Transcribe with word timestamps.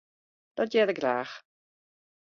Dat 0.53 0.71
hear 0.71 0.89
ik 0.89 0.97
graach. 0.97 1.33